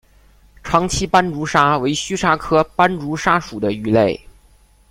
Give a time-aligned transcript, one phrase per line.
[0.63, 4.19] 长鳍斑竹鲨为须鲨科斑竹鲨属的鱼类。